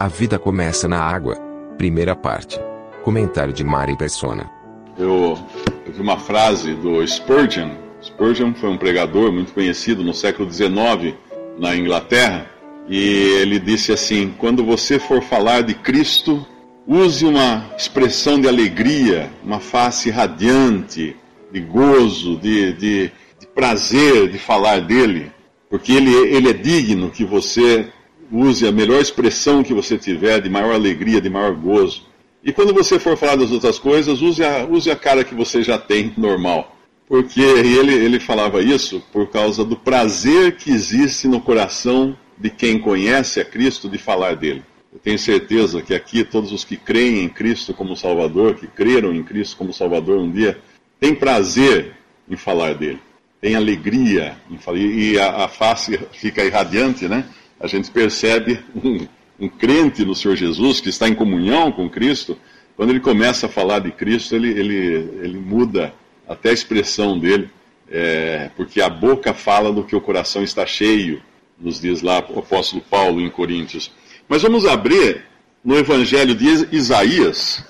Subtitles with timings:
[0.00, 1.36] A vida começa na água.
[1.76, 2.58] Primeira parte.
[3.04, 4.50] Comentário de Mari Persona.
[4.96, 5.38] Eu,
[5.84, 7.72] eu vi uma frase do Spurgeon.
[8.02, 11.14] Spurgeon foi um pregador muito conhecido no século XIX
[11.58, 12.46] na Inglaterra.
[12.88, 12.96] E
[13.42, 16.46] ele disse assim: Quando você for falar de Cristo,
[16.86, 21.14] use uma expressão de alegria, uma face radiante,
[21.52, 25.30] de gozo, de, de, de prazer de falar dele,
[25.68, 27.92] porque ele, ele é digno que você
[28.30, 32.06] use a melhor expressão que você tiver, de maior alegria, de maior gozo.
[32.42, 35.62] E quando você for falar das outras coisas, use a, use a cara que você
[35.62, 36.76] já tem normal.
[37.06, 42.78] Porque ele, ele falava isso por causa do prazer que existe no coração de quem
[42.78, 44.62] conhece a Cristo de falar dele.
[44.92, 49.14] Eu tenho certeza que aqui todos os que creem em Cristo como Salvador, que creram
[49.14, 50.58] em Cristo como Salvador um dia,
[50.98, 51.96] têm prazer
[52.28, 53.00] em falar dele,
[53.40, 57.24] têm alegria em falar, e a, a face fica irradiante, né?
[57.60, 59.06] A gente percebe um,
[59.38, 62.38] um crente no Senhor Jesus que está em comunhão com Cristo,
[62.80, 64.76] quando ele começa a falar de Cristo, ele, ele,
[65.22, 65.92] ele muda
[66.26, 67.50] até a expressão dele,
[67.90, 71.22] é, porque a boca fala do que o coração está cheio,
[71.60, 73.90] nos diz lá o apóstolo Paulo em Coríntios.
[74.26, 75.24] Mas vamos abrir
[75.62, 77.62] no Evangelho de Isaías.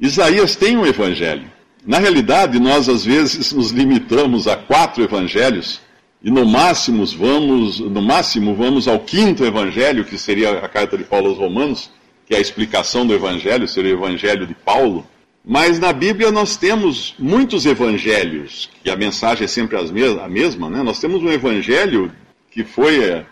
[0.00, 1.48] Isaías tem um Evangelho.
[1.86, 5.80] Na realidade, nós às vezes nos limitamos a quatro Evangelhos
[6.22, 11.04] e no máximo vamos, no máximo vamos ao quinto Evangelho, que seria a carta de
[11.04, 11.90] Paulo aos Romanos,
[12.26, 15.06] que é a explicação do Evangelho, seria o Evangelho de Paulo.
[15.44, 20.82] Mas na Bíblia nós temos muitos evangelhos, que a mensagem é sempre a mesma, né?
[20.82, 22.12] Nós temos um evangelho
[22.50, 23.24] que foi é,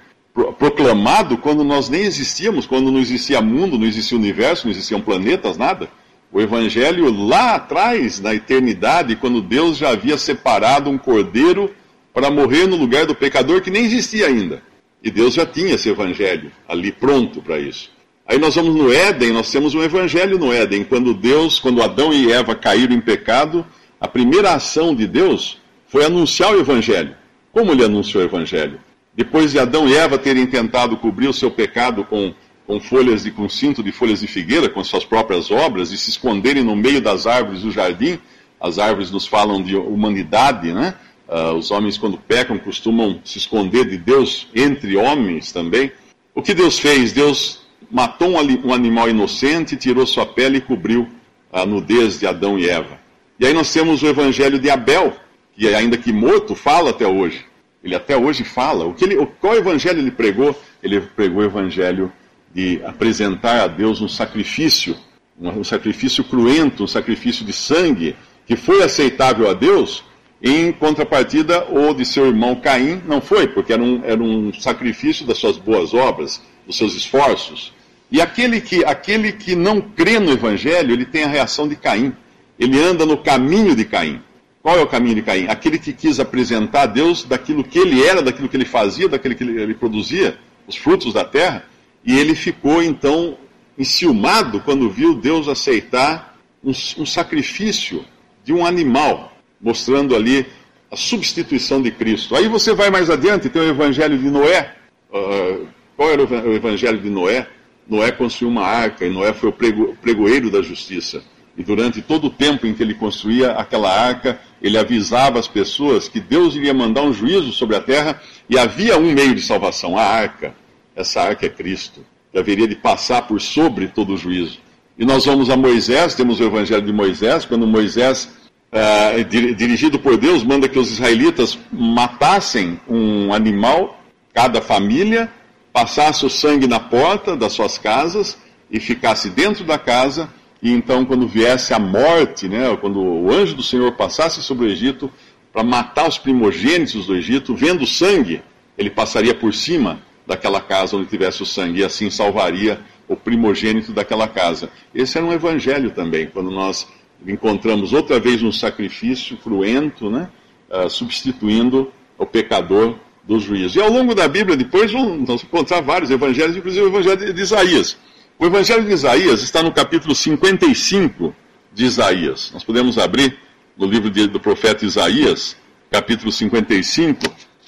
[0.59, 5.59] proclamado quando nós nem existíamos, quando não existia mundo, não existia universo, não existiam planetas,
[5.59, 5.91] nada.
[6.33, 11.71] O evangelho lá atrás, na eternidade, quando Deus já havia separado um cordeiro
[12.17, 14.63] para morrer no lugar do pecador que nem existia ainda.
[15.05, 17.91] E Deus já tinha esse evangelho ali pronto para isso.
[18.27, 20.83] Aí nós vamos no Éden, nós temos um evangelho no Éden.
[20.83, 23.67] Quando Deus, quando Adão e Eva caíram em pecado,
[24.01, 27.15] a primeira ação de Deus foi anunciar o evangelho.
[27.53, 28.81] Como ele anunciou o evangelho?
[29.15, 32.33] Depois de Adão e Eva terem tentado cobrir o seu pecado com,
[32.67, 36.09] com folhas de com cinto de folhas de figueira, com suas próprias obras, e se
[36.09, 38.19] esconderem no meio das árvores do jardim,
[38.59, 40.95] as árvores nos falam de humanidade, né?
[41.29, 45.91] Uh, os homens, quando pecam, costumam se esconder de Deus entre homens também.
[46.35, 47.13] O que Deus fez?
[47.13, 51.09] Deus matou um, animal inocente, tirou sua pele e cobriu
[51.53, 52.99] a nudez de Adão e Eva.
[53.39, 55.17] E aí nós temos o evangelho de Abel,
[55.55, 57.45] que ainda que morto, fala até hoje.
[57.83, 58.85] Ele até hoje fala.
[58.85, 60.55] O que ele, qual evangelho ele pregou?
[60.83, 62.13] Ele pregou o evangelho
[62.55, 64.97] de apresentar a Deus um sacrifício,
[65.39, 68.17] um sacrifício cruento, um sacrifício de sangue,
[68.47, 70.05] que foi aceitável a Deus,
[70.43, 75.25] em contrapartida, o de seu irmão Caim não foi, porque era um, era um sacrifício
[75.27, 77.73] das suas boas obras, dos seus esforços.
[78.11, 82.13] E aquele que, aquele que não crê no Evangelho, ele tem a reação de Caim.
[82.59, 84.21] Ele anda no caminho de Caim.
[84.63, 85.47] Qual é o caminho de Caim?
[85.49, 89.35] Aquele que quis apresentar a Deus daquilo que ele era, daquilo que ele fazia, daquilo
[89.35, 91.65] que ele, produzia, os frutos da terra,
[92.05, 93.37] e ele ficou então
[93.79, 98.05] enciumado quando viu Deus aceitar um, um sacrifício
[98.45, 100.47] de um animal, mostrando ali
[100.91, 102.37] a substituição de Cristo.
[102.37, 104.75] Aí você vai mais adiante, tem o Evangelho de Noé.
[105.13, 107.47] Uh, qual era o Evangelho de Noé?
[107.89, 111.23] Noé construiu uma arca e Noé foi o prego, pregoeiro da justiça.
[111.57, 116.09] E durante todo o tempo em que ele construía aquela arca, ele avisava as pessoas
[116.09, 119.97] que Deus iria mandar um juízo sobre a terra e havia um meio de salvação,
[119.97, 120.55] a arca.
[120.95, 124.59] Essa arca é Cristo, que haveria de passar por sobre todo o juízo.
[124.99, 128.31] E nós vamos a Moisés, temos o evangelho de Moisés, quando Moisés,
[128.77, 133.99] é, dirigido por Deus, manda que os israelitas matassem um animal,
[134.35, 135.33] cada família,
[135.73, 138.39] passasse o sangue na porta das suas casas
[138.71, 140.29] e ficasse dentro da casa,
[140.63, 144.71] e então, quando viesse a morte, né, quando o anjo do Senhor passasse sobre o
[144.71, 145.11] Egito
[145.53, 148.43] para matar os primogênitos do Egito, vendo o sangue,
[148.77, 153.93] ele passaria por cima daquela casa onde tivesse o sangue, e assim salvaria o primogênito
[153.93, 154.69] daquela casa.
[154.95, 156.87] Esse era um evangelho também, quando nós
[157.27, 160.29] encontramos outra vez um sacrifício cruento, né,
[160.71, 163.77] uh, substituindo o pecador dos juízos.
[163.77, 167.97] E ao longo da Bíblia, depois, vamos encontrar vários evangelhos, inclusive o evangelho de Isaías.
[168.39, 171.35] O evangelho de Isaías está no capítulo 55
[171.73, 172.51] de Isaías.
[172.53, 173.39] Nós podemos abrir
[173.77, 175.57] no livro de, do profeta Isaías,
[175.91, 177.21] capítulo 55,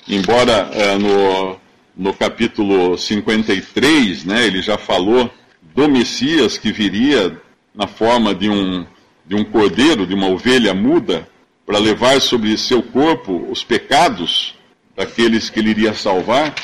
[0.09, 1.57] embora é, no,
[1.97, 5.31] no capítulo 53, né, ele já falou
[5.75, 7.41] do Messias que viria
[7.75, 8.87] na forma de um,
[9.29, 11.29] de um cordeiro, de uma ovelha muda,
[11.67, 14.55] para levar sobre seu corpo os pecados
[14.97, 16.55] daqueles que ele iria salvar.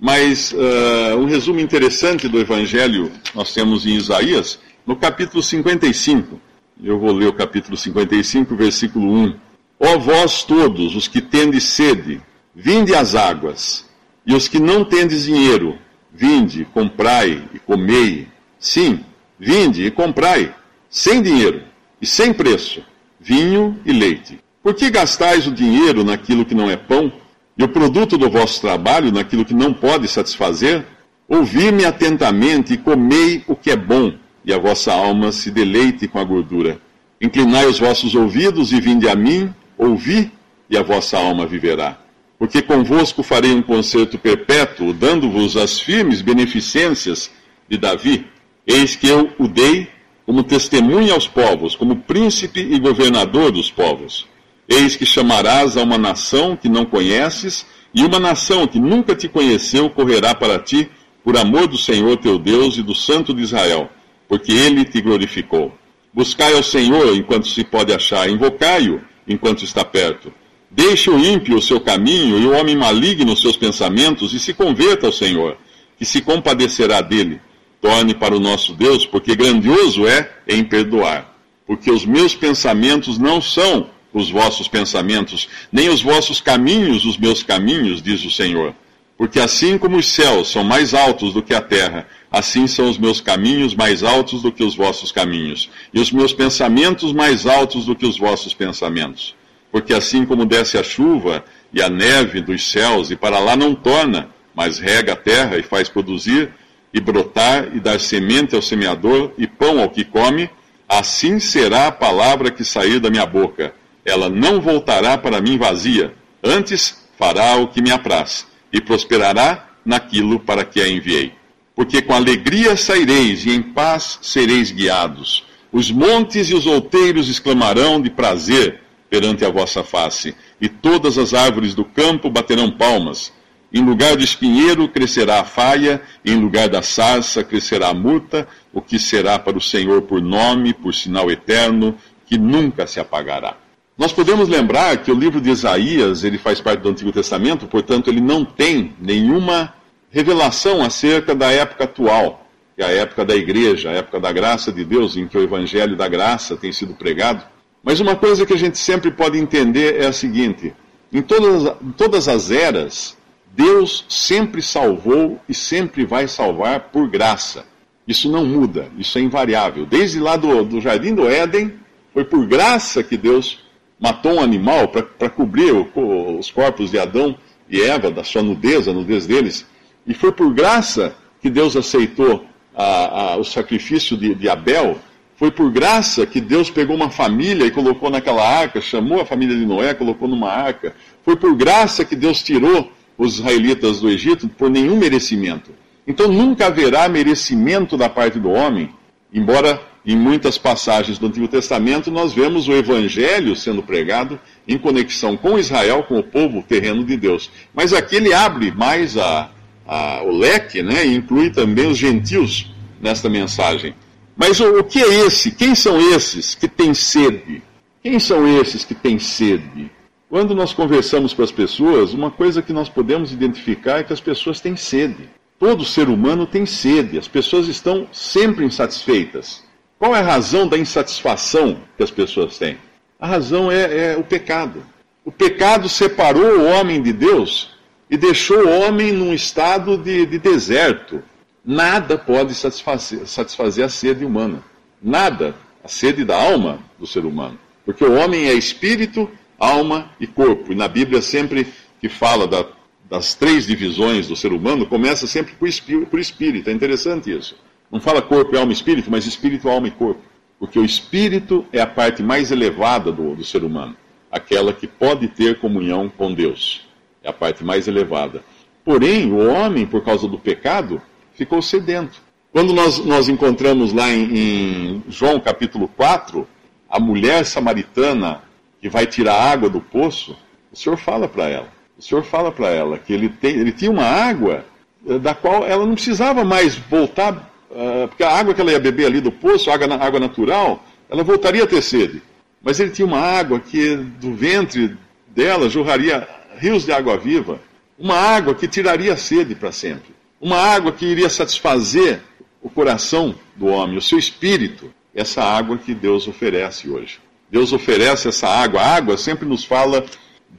[0.00, 6.40] Mas uh, um resumo interessante do Evangelho nós temos em Isaías, no capítulo 55.
[6.82, 9.34] Eu vou ler o capítulo 55, versículo 1.
[9.78, 12.20] Ó vós todos os que tendes sede,
[12.54, 13.88] vinde às águas,
[14.26, 15.78] e os que não tendes dinheiro,
[16.12, 18.26] vinde, comprai e comei.
[18.58, 19.04] Sim,
[19.38, 20.52] vinde e comprai,
[20.90, 21.68] sem dinheiro
[22.00, 22.82] e sem preço,
[23.20, 24.40] vinho e leite.
[24.62, 27.12] Por que gastais o dinheiro naquilo que não é pão?
[27.56, 30.84] E o produto do vosso trabalho naquilo que não pode satisfazer?
[31.28, 34.14] Ouvi-me atentamente e comei o que é bom,
[34.44, 36.80] e a vossa alma se deleite com a gordura.
[37.20, 40.30] Inclinai os vossos ouvidos e vinde a mim, ouvi,
[40.70, 41.98] e a vossa alma viverá.
[42.38, 47.30] Porque convosco farei um concerto perpétuo, dando-vos as firmes beneficências
[47.68, 48.26] de Davi.
[48.66, 49.88] Eis que eu o dei
[50.28, 54.26] como testemunha aos povos, como príncipe e governador dos povos.
[54.68, 57.64] Eis que chamarás a uma nação que não conheces,
[57.94, 60.86] e uma nação que nunca te conheceu correrá para ti,
[61.24, 63.88] por amor do Senhor teu Deus e do Santo de Israel,
[64.28, 65.72] porque ele te glorificou.
[66.12, 70.30] Buscai ao Senhor enquanto se pode achar, invocai-o enquanto está perto.
[70.70, 74.52] Deixe o ímpio o seu caminho e o homem maligno os seus pensamentos, e se
[74.52, 75.56] converta ao Senhor,
[75.96, 77.40] que se compadecerá dele.
[77.80, 81.34] Torne para o nosso Deus, porque grandioso é em perdoar.
[81.66, 87.42] Porque os meus pensamentos não são os vossos pensamentos, nem os vossos caminhos os meus
[87.42, 88.74] caminhos, diz o Senhor.
[89.16, 92.96] Porque assim como os céus são mais altos do que a terra, assim são os
[92.96, 97.84] meus caminhos mais altos do que os vossos caminhos, e os meus pensamentos mais altos
[97.84, 99.34] do que os vossos pensamentos.
[99.72, 103.74] Porque assim como desce a chuva e a neve dos céus, e para lá não
[103.74, 106.50] torna, mas rega a terra e faz produzir,
[106.92, 110.48] e brotar, e dar semente ao semeador, e pão ao que come,
[110.88, 113.74] assim será a palavra que sair da minha boca
[114.08, 120.40] ela não voltará para mim vazia, antes fará o que me apraz, e prosperará naquilo
[120.40, 121.32] para que a enviei.
[121.74, 125.44] Porque com alegria saireis e em paz sereis guiados.
[125.70, 128.80] Os montes e os outeiros exclamarão de prazer
[129.10, 133.32] perante a vossa face, e todas as árvores do campo baterão palmas.
[133.72, 138.80] Em lugar do espinheiro crescerá a faia, em lugar da sarça crescerá a murta, o
[138.80, 141.94] que será para o Senhor por nome, por sinal eterno,
[142.24, 143.56] que nunca se apagará.
[143.96, 148.08] Nós podemos lembrar que o livro de Isaías, ele faz parte do Antigo Testamento, portanto,
[148.08, 149.74] ele não tem nenhuma
[150.10, 154.72] revelação acerca da época atual, que é a época da igreja, a época da graça
[154.72, 157.42] de Deus, em que o evangelho da graça tem sido pregado.
[157.82, 160.72] Mas uma coisa que a gente sempre pode entender é a seguinte:
[161.12, 163.17] em todas, em todas as eras,
[163.58, 167.66] Deus sempre salvou e sempre vai salvar por graça.
[168.06, 169.84] Isso não muda, isso é invariável.
[169.84, 171.74] Desde lá do, do Jardim do Éden,
[172.14, 173.58] foi por graça que Deus
[173.98, 177.36] matou um animal para cobrir o, os corpos de Adão
[177.68, 179.66] e Eva, da sua nudez, a nudez deles.
[180.06, 184.98] E foi por graça que Deus aceitou a, a, o sacrifício de, de Abel.
[185.34, 189.56] Foi por graça que Deus pegou uma família e colocou naquela arca, chamou a família
[189.56, 190.94] de Noé, colocou numa arca.
[191.24, 195.72] Foi por graça que Deus tirou os israelitas do Egito por nenhum merecimento.
[196.06, 198.88] Então nunca haverá merecimento da parte do homem,
[199.34, 205.36] embora em muitas passagens do Antigo Testamento, nós vemos o Evangelho sendo pregado em conexão
[205.36, 207.50] com Israel, com o povo terreno de Deus.
[207.74, 209.50] Mas aqui ele abre mais a,
[209.86, 212.72] a, o leque né, e inclui também os gentios
[213.02, 213.94] nesta mensagem.
[214.34, 215.50] Mas o, o que é esse?
[215.50, 217.62] Quem são esses que têm sede?
[218.02, 219.90] Quem são esses que têm sede?
[220.28, 224.20] Quando nós conversamos com as pessoas, uma coisa que nós podemos identificar é que as
[224.20, 225.28] pessoas têm sede.
[225.58, 229.64] Todo ser humano tem sede, as pessoas estão sempre insatisfeitas.
[229.98, 232.76] Qual é a razão da insatisfação que as pessoas têm?
[233.18, 234.82] A razão é, é o pecado.
[235.24, 237.70] O pecado separou o homem de Deus
[238.10, 241.22] e deixou o homem num estado de, de deserto.
[241.64, 244.62] Nada pode satisfazer, satisfazer a sede humana.
[245.02, 245.54] Nada.
[245.82, 247.58] A sede da alma do ser humano.
[247.84, 250.72] Porque o homem é espírito, alma e corpo.
[250.72, 251.66] E na Bíblia, sempre
[252.00, 252.64] que fala da,
[253.08, 256.70] das três divisões do ser humano, começa sempre por espírito, por espírito.
[256.70, 257.56] É interessante isso.
[257.90, 260.20] Não fala corpo, alma e espírito, mas espírito, alma e corpo.
[260.58, 263.96] Porque o espírito é a parte mais elevada do, do ser humano,
[264.30, 266.86] aquela que pode ter comunhão com Deus.
[267.22, 268.42] é a parte mais elevada.
[268.84, 271.00] Porém, o homem, por causa do pecado,
[271.34, 272.20] ficou sedento.
[272.52, 276.46] Quando nós, nós encontramos lá em, em João capítulo 4,
[276.88, 278.42] a mulher samaritana
[278.80, 280.36] que vai tirar água do poço,
[280.72, 281.68] o Senhor fala para ela.
[281.98, 284.64] O Senhor fala para ela que ele, tem, ele tinha uma água
[285.06, 288.78] eh, da qual ela não precisava mais voltar, uh, porque a água que ela ia
[288.78, 292.22] beber ali do poço, água, água natural, ela voltaria a ter sede.
[292.62, 294.96] Mas ele tinha uma água que do ventre
[295.28, 297.60] dela jorraria rios de água viva,
[297.98, 302.20] uma água que tiraria a sede para sempre, uma água que iria satisfazer
[302.62, 307.18] o coração do homem, o seu espírito, essa água que Deus oferece hoje.
[307.50, 308.80] Deus oferece essa água.
[308.80, 310.04] A água sempre nos fala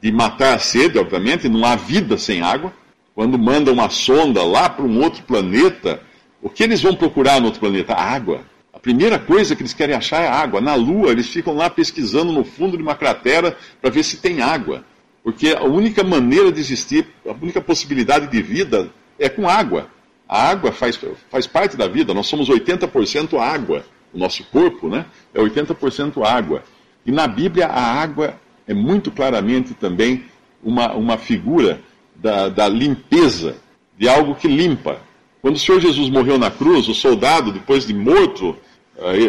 [0.02, 2.74] de matar a sede, obviamente, não há vida sem água.
[3.14, 6.02] Quando manda uma sonda lá para um outro planeta,
[6.42, 7.94] o que eles vão procurar no outro planeta?
[7.94, 8.42] A água.
[8.74, 10.62] A primeira coisa que eles querem achar é água.
[10.62, 14.42] Na Lua, eles ficam lá pesquisando no fundo de uma cratera para ver se tem
[14.42, 14.86] água.
[15.22, 19.90] Porque a única maneira de existir, a única possibilidade de vida é com água.
[20.28, 20.98] A água faz,
[21.30, 23.84] faz parte da vida, nós somos 80% água.
[24.14, 26.64] O nosso corpo né, é 80% água.
[27.06, 30.26] E na Bíblia a água é muito claramente também
[30.64, 31.82] uma, uma figura
[32.16, 33.58] da, da limpeza,
[33.98, 35.02] de algo que limpa.
[35.42, 38.58] Quando o Senhor Jesus morreu na cruz, o soldado, depois de morto,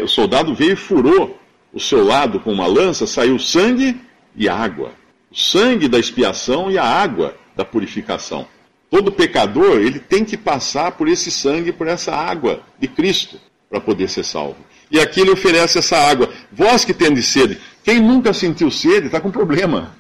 [0.03, 1.39] o soldado veio e furou
[1.73, 4.01] o seu lado com uma lança, saiu sangue
[4.35, 4.93] e água.
[5.31, 8.47] O sangue da expiação e a água da purificação.
[8.91, 13.81] Todo pecador, ele tem que passar por esse sangue, por essa água de Cristo, para
[13.81, 14.57] poder ser salvo.
[14.91, 16.29] E aqui ele oferece essa água.
[16.53, 19.95] Vós que tendes sede, quem nunca sentiu sede está com problema.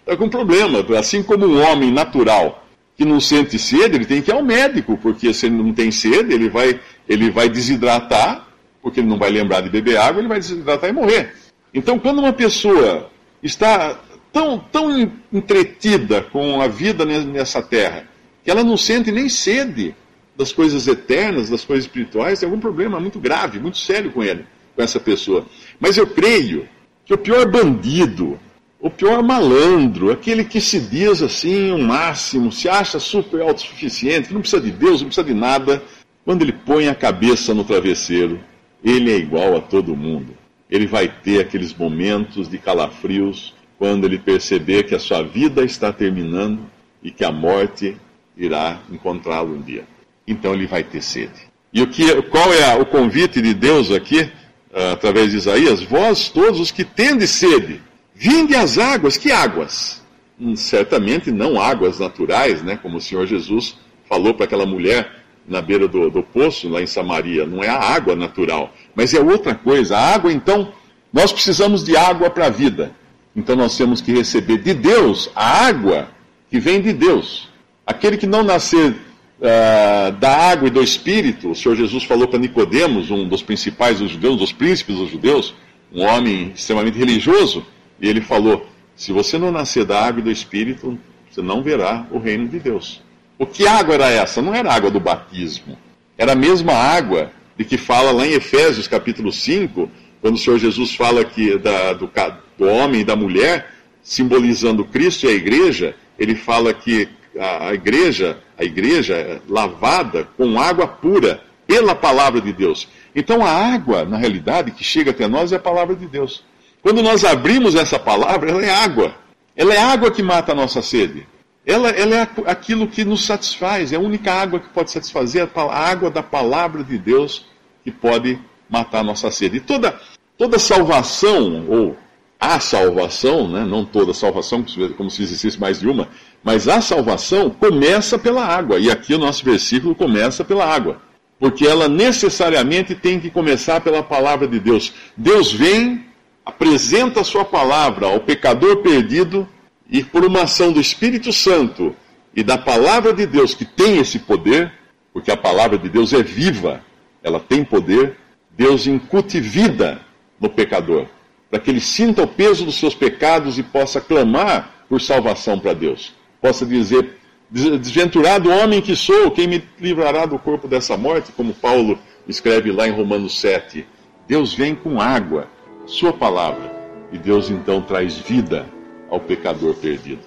[0.00, 0.84] Está com problema.
[0.98, 2.64] Assim como um homem natural
[2.96, 5.90] que não sente sede, ele tem que ir ao médico, porque se ele não tem
[5.90, 8.48] sede, ele vai, ele vai desidratar,
[8.82, 11.32] porque ele não vai lembrar de beber água, ele vai desidratar e morrer.
[11.72, 13.08] Então, quando uma pessoa
[13.40, 14.00] está
[14.32, 18.04] tão, tão entretida com a vida nessa terra,
[18.44, 19.94] que ela não sente nem sede
[20.38, 24.46] das coisas eternas, das coisas espirituais, tem algum problema muito grave, muito sério com ele,
[24.76, 25.44] com essa pessoa.
[25.80, 26.68] Mas eu creio
[27.04, 28.38] que o pior bandido,
[28.78, 34.34] o pior malandro, aquele que se diz assim o máximo, se acha super autossuficiente, que
[34.34, 35.82] não precisa de Deus, não precisa de nada,
[36.24, 38.38] quando ele põe a cabeça no travesseiro,
[38.84, 40.36] ele é igual a todo mundo.
[40.70, 45.92] Ele vai ter aqueles momentos de calafrios, quando ele perceber que a sua vida está
[45.92, 46.60] terminando
[47.02, 47.96] e que a morte
[48.36, 49.84] irá encontrá-lo um dia.
[50.28, 51.48] Então ele vai ter sede.
[51.72, 54.30] E o que, qual é o convite de Deus aqui,
[54.72, 55.82] ah, através de Isaías?
[55.82, 57.80] Vós todos os que tendes sede,
[58.14, 59.16] vinde às águas.
[59.16, 60.02] Que águas?
[60.38, 62.78] Hum, certamente não águas naturais, né?
[62.80, 63.76] Como o Senhor Jesus
[64.08, 65.10] falou para aquela mulher
[65.46, 67.46] na beira do, do poço, lá em Samaria.
[67.46, 69.96] Não é a água natural, mas é outra coisa.
[69.96, 70.72] A água, então,
[71.12, 72.92] nós precisamos de água para a vida.
[73.34, 76.08] Então nós temos que receber de Deus a água
[76.50, 77.48] que vem de Deus.
[77.86, 78.96] Aquele que não nascer
[79.40, 84.00] uh, da água e do Espírito, o Senhor Jesus falou para Nicodemos, um dos principais
[84.00, 85.54] dos judeus, um dos príncipes dos judeus,
[85.92, 87.64] um homem extremamente religioso,
[88.00, 90.98] e ele falou: se você não nascer da água e do Espírito,
[91.30, 93.02] você não verá o reino de Deus.
[93.38, 94.42] O que água era essa?
[94.42, 95.78] Não era água do batismo.
[96.16, 99.88] Era a mesma água de que fala lá em Efésios capítulo 5,
[100.20, 102.10] quando o Senhor Jesus fala que da, do,
[102.58, 107.74] do homem e da mulher, simbolizando Cristo e a igreja, ele fala que a, a
[107.74, 112.88] igreja, a igreja é lavada com água pura pela palavra de Deus.
[113.14, 116.42] Então a água, na realidade, que chega até nós é a palavra de Deus.
[116.82, 119.14] Quando nós abrimos essa palavra, ela é água.
[119.56, 121.26] Ela é água que mata a nossa sede.
[121.64, 125.78] Ela, ela é aquilo que nos satisfaz, é a única água que pode satisfazer, a
[125.78, 127.46] água da palavra de Deus
[127.84, 128.38] que pode
[128.70, 129.58] matar a nossa sede.
[129.58, 130.00] E toda,
[130.36, 131.96] toda salvação, ou
[132.40, 133.64] a salvação, né?
[133.64, 134.64] não toda salvação,
[134.96, 136.08] como se existisse mais de uma,
[136.42, 138.78] mas a salvação começa pela água.
[138.78, 141.02] E aqui o nosso versículo começa pela água.
[141.40, 144.92] Porque ela necessariamente tem que começar pela palavra de Deus.
[145.16, 146.06] Deus vem,
[146.44, 149.48] apresenta a sua palavra ao pecador perdido,
[149.90, 151.96] e por uma ação do Espírito Santo
[152.34, 154.72] e da palavra de Deus, que tem esse poder,
[155.12, 156.84] porque a palavra de Deus é viva,
[157.22, 158.16] ela tem poder,
[158.56, 160.00] Deus incute vida
[160.38, 161.06] no pecador
[161.50, 165.72] para que ele sinta o peso dos seus pecados e possa clamar por salvação para
[165.72, 166.12] Deus.
[166.40, 167.16] Possa dizer:
[167.50, 171.32] Desventurado homem que sou, quem me livrará do corpo dessa morte?
[171.32, 173.86] Como Paulo escreve lá em Romanos 7.
[174.26, 175.48] Deus vem com água,
[175.86, 176.70] Sua palavra,
[177.10, 178.66] e Deus então traz vida
[179.08, 180.20] ao pecador perdido.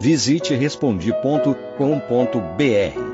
[0.00, 3.13] Visite respondi.com.br